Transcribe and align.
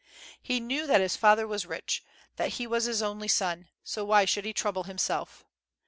He 0.41 0.59
knew 0.59 0.87
that 0.87 0.99
his 0.99 1.15
father 1.15 1.45
was 1.45 1.67
rich, 1.67 2.03
that 2.37 2.53
he 2.53 2.65
was 2.65 2.85
his 2.85 3.03
only 3.03 3.27
son, 3.27 3.69
so 3.83 4.03
why 4.03 4.25
should 4.25 4.45
he 4.45 4.51
trouble 4.51 4.85
himself? 4.85 5.45